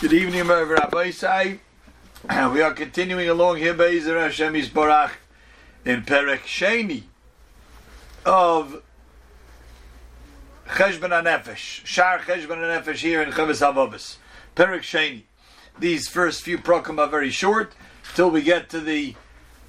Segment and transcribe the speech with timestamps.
[0.00, 1.58] Good evening, Rabbosai.
[2.26, 5.10] We are continuing along here, Be'ezer Hashem Yisborach,
[5.84, 7.02] in Perek Sheni
[8.24, 8.82] of
[10.68, 14.16] Cheshbon HaNefesh, Shaar Cheshbon HaNefesh here in Chovos HaLevavos.
[14.56, 15.24] Perek Sheni.
[15.78, 17.74] These first few prokim are very short,
[18.14, 19.16] till we get to the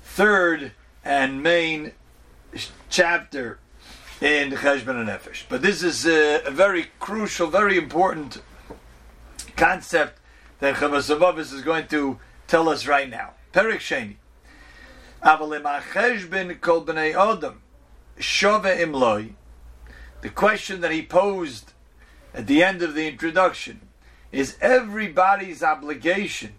[0.02, 0.72] third
[1.04, 1.92] and main
[2.90, 3.60] chapter
[4.22, 5.44] in Cheshbon HaNefesh.
[5.50, 8.42] But this is a very crucial, very important
[9.58, 10.20] concept
[10.62, 13.32] that Chovos HaLevavos is going to tell us right now.
[13.52, 14.16] Perek Sheni.
[20.22, 21.74] The question that he posed
[22.34, 23.82] at the end of the introduction
[24.32, 26.54] is everybody's obligation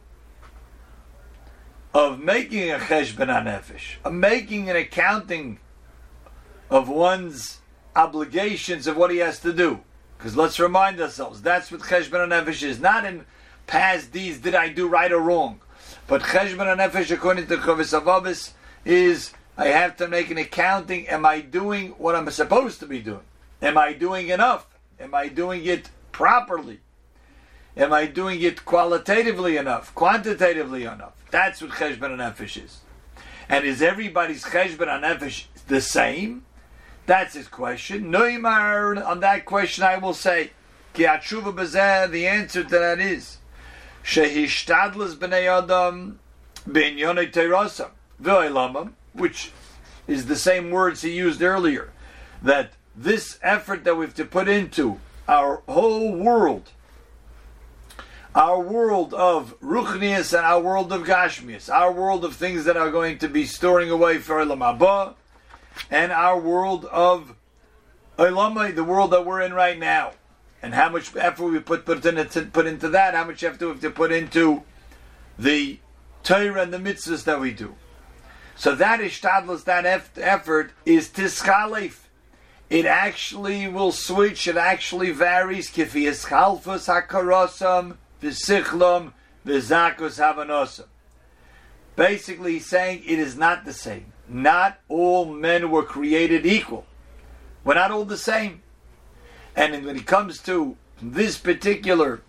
[1.95, 3.31] of making a cheshbon
[4.05, 5.59] of making an accounting
[6.71, 7.61] of one's
[7.95, 9.81] obligations of what he has to do.
[10.17, 12.81] Because let's remind ourselves, that's what cheshbon is.
[12.81, 13.25] Not in
[13.73, 15.59] past deeds did I do right or wrong.
[16.07, 18.53] But cheshbon nefesh, according to Chovos HaLevavos,
[18.85, 21.09] is I have to make an accounting.
[21.09, 23.25] Am I doing what I'm supposed to be doing?
[23.63, 24.67] Am I doing enough?
[25.01, 26.81] Am I doing it properly?
[27.75, 31.15] Am I doing it qualitatively enough, quantitatively enough?
[31.31, 32.81] That's what cheshbon nefesh is.
[33.49, 36.45] And is everybody's cheshbon nefesh the same?
[37.07, 38.13] That's his question.
[38.13, 40.51] Noimar, on that question I will say,
[40.93, 43.39] the answer to that is
[44.05, 46.19] shehishtadlas b'nei adam
[46.69, 47.91] b'inyonei terasa
[49.13, 49.51] which
[50.07, 51.91] is the same words he used earlier,
[52.41, 56.71] that this effort that we have to put into our whole world,
[58.35, 62.91] our world of ruchnius and our world of gashmius, our world of things that are
[62.91, 65.15] going to be storing away for Olam Haba,
[65.91, 67.35] and our world of
[68.19, 70.13] Elamai, the world that we're in right now
[70.63, 72.03] and how much effort we put put,
[72.53, 74.63] put into that, how much effort we have to put into
[75.39, 75.79] the
[76.23, 77.75] Torah and the mitzvahs that we do.
[78.55, 79.85] So that ishtadlus, that
[80.17, 81.99] effort is tischalef.
[82.71, 84.47] It actually will switch.
[84.47, 85.71] It actually varies.
[85.71, 89.13] Kifi eschalfus hakarosam v'sichlom
[89.45, 90.87] v'zakus havanosam.
[91.97, 94.13] Basically, saying it is not the same.
[94.29, 96.87] Not all men were created equal.
[97.65, 98.62] We're not all the same.
[99.55, 102.23] And when it comes to this particular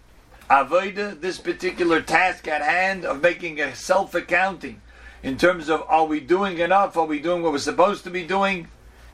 [0.50, 4.82] avoida, this particular task at hand of making a self accounting
[5.22, 6.98] in terms of are we doing enough?
[6.98, 8.68] Are we doing what we're supposed to be doing?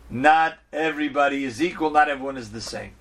[0.10, 1.92] Not everybody is equal.
[1.92, 2.94] Not everyone is the same.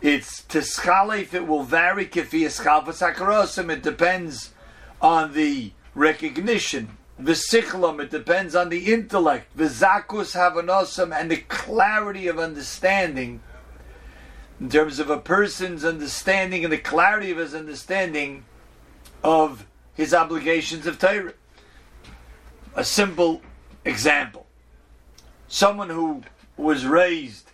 [0.00, 2.08] It's if it will vary.
[2.12, 4.54] It depends
[5.00, 6.96] on the recognition.
[7.18, 9.56] The sichlam, it depends on the intellect.
[9.56, 13.40] The zakus havanosam, and the clarity of understanding
[14.60, 18.44] in terms of a person's understanding and the clarity of his understanding
[19.22, 21.34] of his obligations of Torah.
[22.74, 23.42] A simple
[23.84, 24.46] example:
[25.48, 26.22] someone who
[26.56, 27.50] was raised,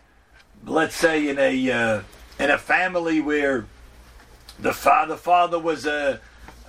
[0.64, 2.02] let's say, in a uh,
[2.38, 3.66] in a family where
[4.58, 6.20] the father father was a,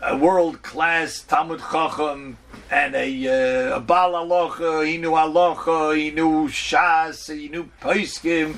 [0.02, 2.38] a world class Talmud Chacham
[2.72, 8.58] and a, uh, a Baal Halacha, he knew Halacha, he knew Shas, he knew Poskim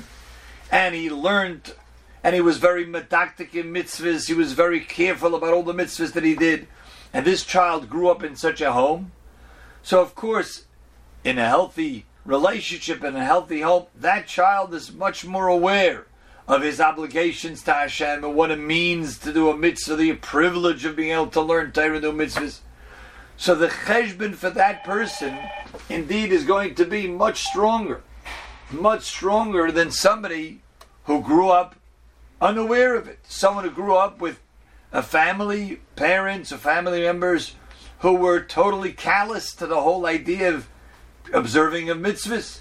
[0.70, 1.74] and he learned,
[2.22, 4.28] and he was very medactic in mitzvahs.
[4.28, 6.66] He was very careful about all the mitzvahs that he did.
[7.12, 9.12] And this child grew up in such a home.
[9.82, 10.66] So, of course,
[11.24, 16.06] in a healthy relationship, and a healthy home, that child is much more aware
[16.48, 20.84] of his obligations to Hashem and what it means to do a mitzvah, the privilege
[20.84, 22.60] of being able to learn Torah and do mitzvahs.
[23.36, 25.38] So the cheshbon for that person
[25.88, 28.02] indeed is going to be much stronger
[28.70, 30.60] much stronger than somebody
[31.04, 31.76] who grew up
[32.40, 33.20] unaware of it.
[33.28, 34.40] Someone who grew up with
[34.92, 37.54] a family, parents, or family members
[38.00, 40.68] who were totally callous to the whole idea of
[41.32, 42.60] observing of mitzvahs.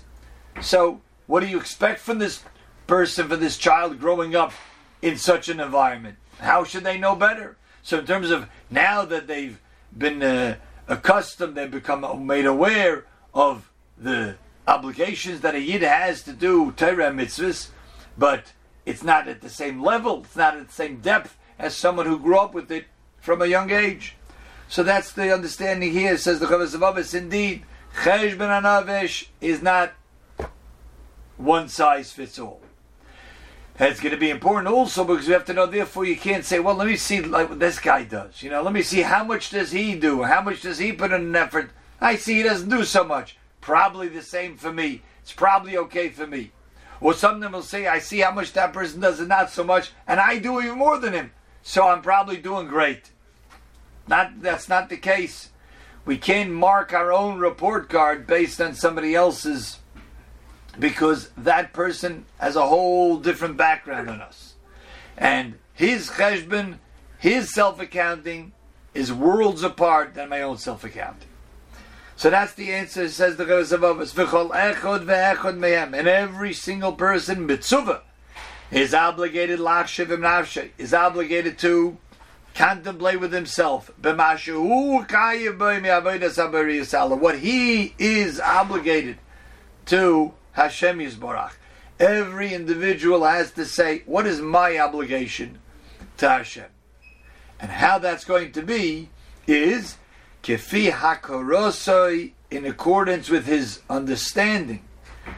[0.61, 2.43] So, what do you expect from this
[2.87, 4.53] person, from this child growing up
[5.01, 6.17] in such an environment?
[6.39, 7.57] How should they know better?
[7.83, 9.59] So, in terms of now that they've
[9.95, 10.55] been uh,
[10.87, 17.11] accustomed, they've become made aware of the obligations that a yid has to do Torah
[17.11, 17.69] mitzvahs,
[18.17, 18.53] but
[18.85, 22.19] it's not at the same level, it's not at the same depth as someone who
[22.19, 22.85] grew up with it
[23.19, 24.15] from a young age.
[24.67, 27.63] So that's the understanding here, says the Chavas of Indeed,
[27.95, 29.93] Chesh ben Anavesh is not
[31.37, 32.61] one size fits all.
[33.77, 35.65] That's going to be important also because you have to know.
[35.65, 38.61] Therefore, you can't say, "Well, let me see like what this guy does." You know,
[38.61, 40.23] let me see how much does he do?
[40.23, 41.71] How much does he put in an effort?
[41.99, 45.01] I see he doesn't do so much probably the same for me.
[45.23, 46.51] It's probably okay for me.
[47.01, 49.49] Or some of them will say, I see how much that person does and not
[49.49, 51.31] so much, and I do even more than him.
[51.63, 53.09] So I'm probably doing great.
[54.07, 55.49] Not that's not the case.
[56.05, 59.79] We can't mark our own report card based on somebody else's
[60.77, 64.53] because that person has a whole different background than us.
[65.17, 66.77] And his cheshbon,
[67.17, 68.51] his self-accounting
[68.93, 71.29] is worlds apart than my own self-accounting.
[72.17, 74.13] So that's the answer, says the Rebbe Savavas.
[74.13, 75.97] V'chol echod ve'echod mehem.
[75.97, 78.01] And every single person, mitzuva,
[78.71, 81.97] is obligated, lachshivim nafshe, is obligated to
[82.55, 84.39] contemplate with himself what
[87.37, 89.17] he is obligated
[89.85, 91.51] to Hashem Yisborach.
[91.99, 95.59] Every individual has to say, what is my obligation
[96.17, 96.65] to Hashem?
[97.59, 99.09] And how that's going to be
[99.47, 99.97] is
[100.45, 104.83] kefi hakorosoi in accordance with his understanding,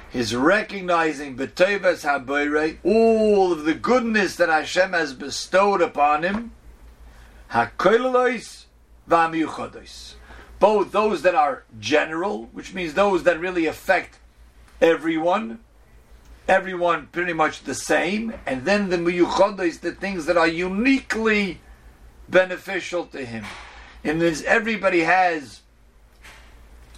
[0.09, 6.51] his recognizing b'tevas habayre, all of the goodness that Hashem has bestowed upon him,
[7.51, 8.65] Hakoilois
[9.09, 10.15] v'amiyuchodos.
[10.59, 14.19] Both those that are general, which means those that really affect
[14.81, 15.59] everyone,
[16.49, 21.61] everyone pretty much the same, and then the miyuchodos, the things that are uniquely
[22.27, 23.45] beneficial to him.
[24.03, 25.61] And this everybody has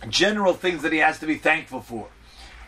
[0.07, 2.07] general things that he has to be thankful for.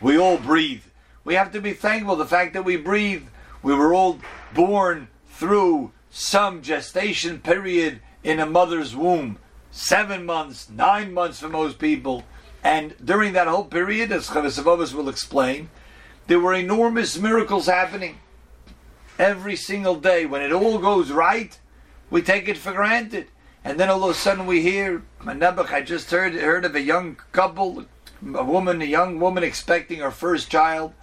[0.02, 0.84] We all breathe.
[1.24, 3.24] We have to be thankful the fact that we breathe.
[3.62, 4.20] We were all
[4.54, 9.38] born through some gestation period in a mother's womb,
[9.72, 12.24] seven months, nine months for most people.
[12.64, 15.70] And during that whole period, as Chovos HaLevavos will explain,
[16.28, 18.20] there were enormous miracles happening
[19.18, 20.26] every single day.
[20.26, 21.58] When it all goes right,
[22.10, 23.28] we take it for granted.
[23.64, 26.82] And then all of a sudden we hear, Nebuch, I just heard, heard of a
[26.82, 27.86] young couple,
[28.34, 30.94] a woman, a young woman expecting her first child,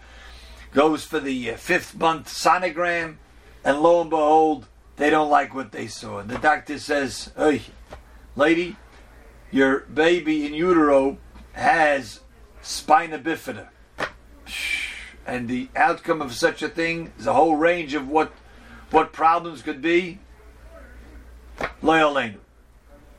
[0.72, 3.16] goes for the uh, fifth month sonogram,
[3.64, 4.66] and lo and behold,
[4.96, 6.18] they don't like what they saw.
[6.18, 7.62] And the doctor says, Hey,
[8.34, 8.76] lady,
[9.50, 11.18] your baby in utero
[11.52, 12.20] has
[12.62, 13.68] spina bifida.
[15.26, 18.32] And the outcome of such a thing is a whole range of what
[18.90, 20.20] what problems could be.
[21.82, 22.38] Loyalenu.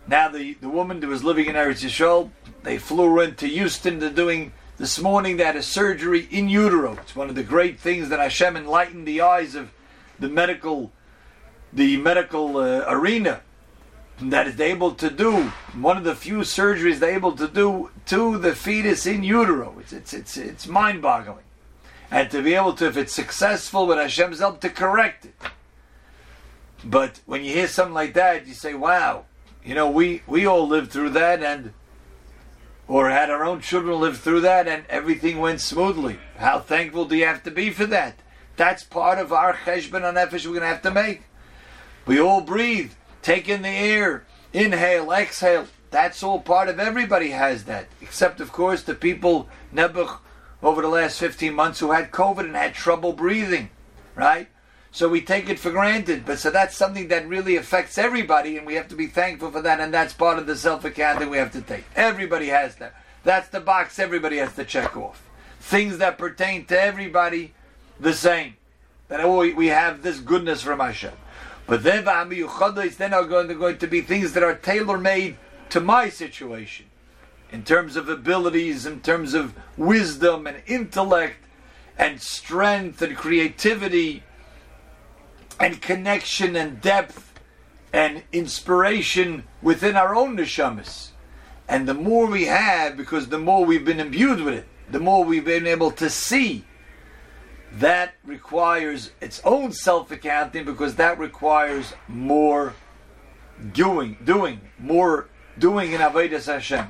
[0.09, 2.31] Now the, the woman who was living in Eretz Yisrael,
[2.63, 6.93] they flew her into Houston to doing this morning they had a surgery in utero.
[6.93, 9.71] It's one of the great things that Hashem enlightened the eyes of
[10.17, 10.91] the medical
[11.71, 13.41] the medical uh, arena
[14.19, 18.39] that is able to do one of the few surgeries they're able to do to
[18.39, 19.75] the fetus in utero.
[19.79, 21.45] It's it's it's, it's mind-boggling,
[22.09, 25.35] and to be able to, if it's successful with Hashem's help, to correct it.
[26.83, 29.25] But when you hear something like that, you say, "Wow,
[29.63, 31.73] you know, we we all lived through that, and
[32.87, 36.19] or had our own children live through that, and everything went smoothly.
[36.37, 38.19] How thankful do you have to be for that?
[38.55, 41.23] That's part of our cheshbon on nefesh we're going to have to make."
[42.05, 45.67] We all breathe, take in the air, inhale, exhale.
[45.91, 50.19] That's all part of everybody has that, except of course the people Nebuch
[50.61, 53.69] over the last 15 months who had COVID and had trouble breathing,
[54.15, 54.47] right?
[54.91, 58.65] So we take it for granted, but so that's something that really affects everybody, and
[58.65, 61.37] we have to be thankful for that, and that's part of the self accounting we
[61.37, 61.83] have to take.
[61.95, 62.95] Everybody has that.
[63.23, 65.23] That's the box everybody has to check off.
[65.59, 67.53] Things that pertain to everybody,
[67.99, 68.55] the same.
[69.09, 71.13] That oh, we have this goodness from Hashem.
[71.67, 75.37] But then then are going to, going to be things that are tailor made
[75.69, 76.87] to my situation,
[77.51, 81.37] in terms of abilities, in terms of wisdom and intellect,
[81.95, 84.23] and strength and creativity,
[85.59, 87.33] and connection and depth,
[87.91, 91.09] and inspiration within our own neshamas.
[91.67, 95.23] And the more we have, because the more we've been imbued with it, the more
[95.23, 96.65] we've been able to see
[97.73, 102.73] that requires its own self accounting because that requires more
[103.73, 106.89] doing, doing, more doing in Avodah Hashem.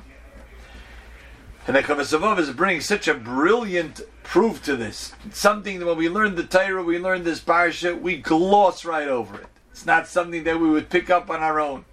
[1.66, 5.12] And the Chovos HaLevavos is bringing such a brilliant proof to this.
[5.26, 9.08] It's something that when we learn the Torah, we learn this parsha, we gloss right
[9.08, 9.46] over it.
[9.70, 11.84] It's not something that we would pick up on our own.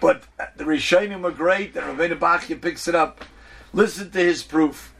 [0.00, 0.24] But
[0.56, 3.24] the Rishonim are great, and Rabbeinu Bachya picks it up.
[3.72, 4.94] Listen to his proof.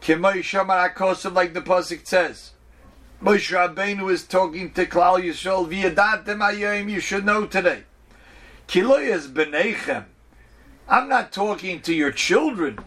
[0.00, 2.52] Shamar like the Pasuk says.
[3.22, 7.84] Moshe Rabbeinu is talking to Klal Yisrael, V'yadatem you should know today.
[8.66, 10.06] Kiloyas b'neichem.
[10.88, 12.80] I'm not talking to your children.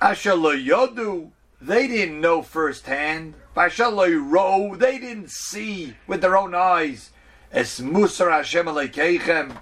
[0.00, 3.34] Asher yodu, they didn't know firsthand.
[3.56, 7.10] Asher ro, they didn't see with their own eyes.
[7.52, 9.58] Es musar Hashem alekeichem.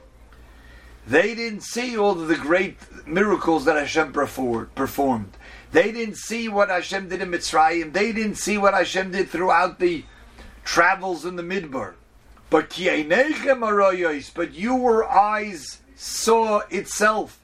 [1.07, 5.37] They didn't see all of the great miracles that Hashem performed.
[5.73, 7.93] They didn't see what Hashem did in Mitzrayim.
[7.93, 10.05] They didn't see what Hashem did throughout the
[10.65, 11.95] travels in the Midbar.
[12.51, 12.79] But
[14.35, 17.38] but your eyes saw itself.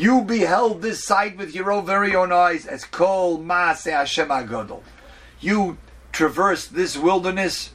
[0.00, 4.80] You beheld this sight with your own very own eyes as Kol Maase Hashem Agadol.
[5.40, 5.76] You
[6.10, 7.72] traversed this wilderness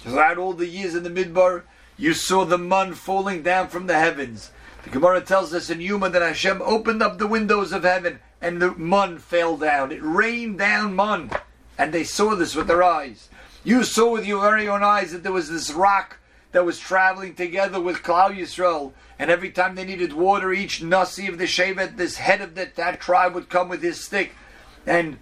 [0.00, 1.62] throughout all the years in the Midbar.
[1.96, 4.50] You saw the man falling down from the heavens.
[4.82, 8.60] The Gemara tells us in Yoma that Hashem opened up the windows of heaven and
[8.60, 9.92] the mun fell down.
[9.92, 11.30] It rained down mun.
[11.78, 13.28] And they saw this with their eyes.
[13.62, 16.18] You saw with your very own eyes that there was this rock
[16.52, 21.26] that was traveling together with Klal Yisrael, and every time they needed water, each nasi
[21.26, 24.32] of the shevet, this head of that, that tribe would come with his stick
[24.86, 25.18] and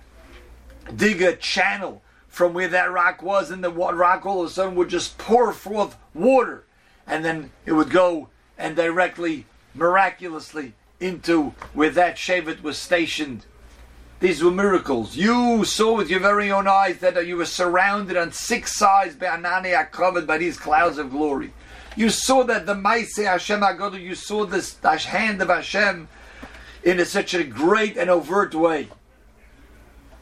[0.95, 4.75] dig a channel from where that rock was, and the rock all of a sudden
[4.75, 6.65] would just pour forth water,
[7.07, 13.47] and then it would go and directly, miraculously, into where that shevet was stationed.
[14.21, 15.17] These were miracles.
[15.17, 19.15] You saw with your very own eyes that uh, you were surrounded on six sides
[19.15, 21.55] by Anania covered by these clouds of glory.
[21.97, 26.09] You saw that the Maise Hashem Agodu, you saw this hand of Hashem
[26.85, 28.89] in a, such a great and overt way.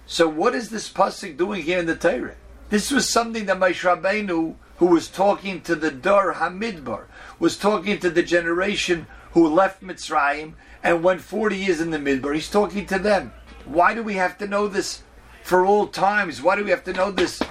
[0.07, 2.37] So what is this pasuk doing here in the Torah?
[2.71, 7.07] This was something that Moshe Rabbeinu, who was talking to the Dor Hamidbar,
[7.41, 10.53] was talking to the generation who left Mitzrayim
[10.85, 12.35] and went 40 years in the Midbar.
[12.35, 13.33] He's talking to them.
[13.69, 15.03] Why do we have to know this
[15.43, 16.41] for all times?
[16.43, 17.43] Why do we have to know this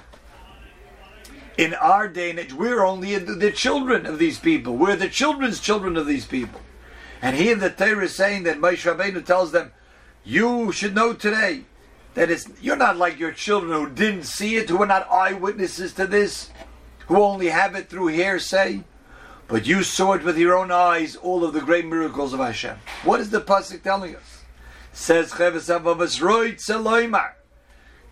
[1.57, 2.53] in our day and age?
[2.53, 4.75] We're only the children of these people.
[4.75, 6.59] We're the children's children of these people.
[7.21, 9.71] And here the Torah is saying that Moshe Rabbeinu tells them,
[10.23, 11.65] you should know today
[12.15, 15.93] that it's, you're not like your children who didn't see it, who are not eyewitnesses
[15.93, 16.49] to this,
[17.07, 18.83] who only have it through hearsay.
[19.47, 22.77] But you saw it with your own eyes, all of the great miracles of Hashem.
[23.03, 24.36] What is the pasuk telling us?
[24.97, 27.33] Says Chovos HaLevavos.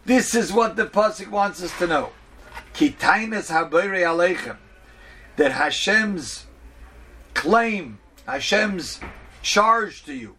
[0.05, 2.11] This is what the pasuk wants us to know.
[2.75, 4.57] Kitainas Habayre Aleichem.
[5.35, 6.45] That Hashem's
[7.33, 8.99] claim, Hashem's
[9.41, 10.35] charge to you,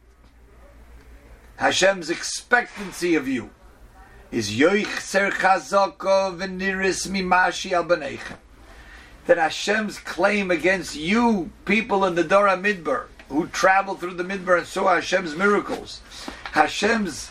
[1.56, 3.50] Hashem's expectancy of you,
[4.30, 7.84] is Yoich Ser Chazoko Veniris Mimashi Al
[9.26, 14.58] that Hashem's claim against you, people in the Dora Midbar, who traveled through the Midbar
[14.58, 16.00] and saw Hashem's miracles,
[16.56, 17.30] Hashem's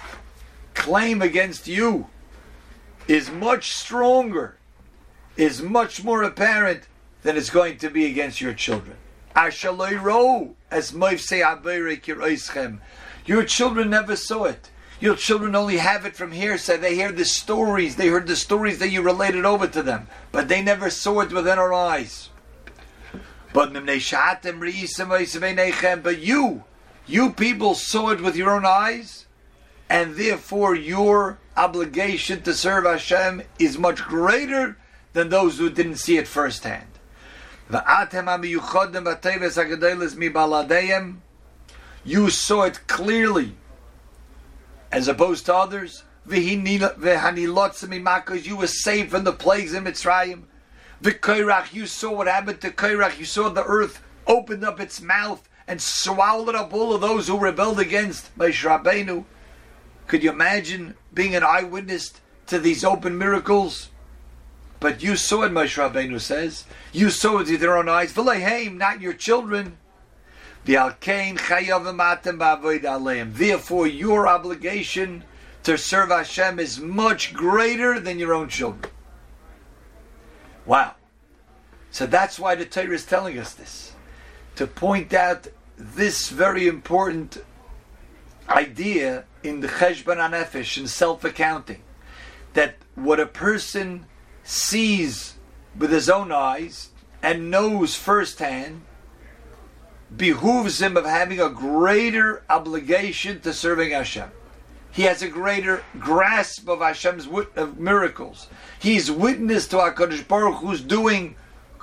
[0.75, 2.05] claim against you
[3.07, 4.57] is much stronger,
[5.35, 6.83] is much more apparent
[7.23, 8.97] than it's going to be against your children.
[13.25, 14.69] Your children never saw it.
[14.99, 16.77] Your children only have it from hearsay.
[16.77, 17.95] They hear the stories.
[17.95, 21.33] They heard the stories that you related over to them, but they never saw it
[21.33, 22.29] within our eyes.
[23.53, 23.73] But
[26.03, 26.63] but you,
[27.07, 29.25] you people saw it with your own eyes,
[29.89, 34.77] and therefore your obligation to serve Hashem is much greater
[35.13, 36.87] than those who didn't see it firsthand.
[42.03, 43.55] You saw it clearly
[44.91, 46.03] as opposed to others.
[46.27, 46.61] You
[48.57, 50.43] were saved from the plagues in Mitzrayim.
[51.01, 53.19] The you saw what happened to Korach.
[53.19, 57.39] You saw the earth opened up its mouth and swallowed up all of those who
[57.39, 59.25] rebelled against Moshe Rabbeinu.
[60.07, 62.13] Could you imagine being an eyewitness
[62.47, 63.89] to these open miracles?
[64.79, 66.65] But you saw it, Moshe Rabbeinu says.
[66.91, 68.13] You saw it with your own eyes.
[68.13, 69.77] V'leheim, not your children.
[73.33, 75.23] Therefore, your obligation
[75.63, 78.91] to serve Hashem is much greater than your own children.
[80.65, 80.95] Wow.
[81.89, 83.94] So that's why the Torah is telling us this.
[84.55, 85.47] To point out
[85.77, 87.43] this very important
[88.47, 91.81] idea in the Cheshbon HaNefesh, in self accounting,
[92.53, 94.05] that what a person
[94.43, 95.35] sees
[95.77, 96.89] with his own eyes
[97.21, 98.83] and knows firsthand
[100.15, 104.31] behooves him of having a greater obligation to serving Hashem.
[104.91, 108.47] He has a greater grasp of Hashem's of miracles.
[108.79, 111.35] He's witness to HaKadosh Baruch Hu's doing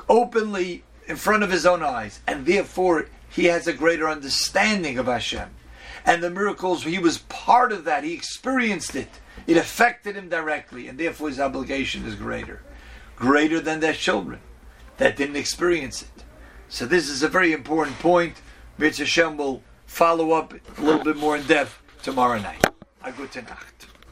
[0.08, 5.06] openly in front of his own eyes, and therefore he has a greater understanding of
[5.06, 5.48] Hashem.
[6.04, 8.04] And the miracles, he was part of that.
[8.04, 9.20] He experienced it.
[9.46, 12.62] It affected him directly, and therefore his obligation is greater.
[13.16, 14.40] Greater than their children
[14.98, 16.24] that didn't experience it.
[16.68, 18.40] So this is a very important point.
[18.78, 22.64] Mitzvah Hashem will follow up a little bit more in depth tomorrow night.
[23.04, 23.91] A gute Nacht.